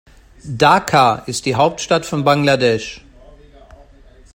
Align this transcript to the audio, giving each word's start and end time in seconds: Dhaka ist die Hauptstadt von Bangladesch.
Dhaka 0.43 1.17
ist 1.27 1.45
die 1.45 1.53
Hauptstadt 1.53 2.07
von 2.07 2.23
Bangladesch. 2.23 3.05